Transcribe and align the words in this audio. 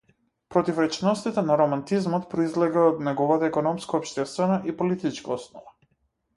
Противречностите 0.53 1.43
на 1.49 1.57
романтизмот 1.61 2.25
произлегле 2.33 2.87
од 2.93 3.05
неговата 3.09 3.51
економско-општествена 3.53 4.61
и 4.73 4.77
политичка 4.83 5.37
основа. 5.41 5.79